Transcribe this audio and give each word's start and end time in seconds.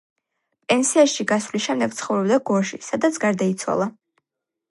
პენსიაში 0.71 1.25
გასვლის 1.31 1.65
შემდეგ 1.67 1.93
ცხოვრობდა 1.99 2.39
გორში, 2.51 2.81
სადაც 2.87 3.21
გარდაიცვალა. 3.27 3.87